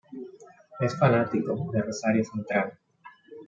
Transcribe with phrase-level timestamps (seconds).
[0.79, 2.73] Es fanático de Rosario Central.